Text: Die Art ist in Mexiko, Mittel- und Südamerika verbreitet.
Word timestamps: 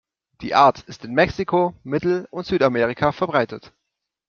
Die 0.41 0.55
Art 0.55 0.79
ist 0.87 1.05
in 1.05 1.13
Mexiko, 1.13 1.75
Mittel- 1.83 2.27
und 2.31 2.47
Südamerika 2.47 3.11
verbreitet. 3.11 3.71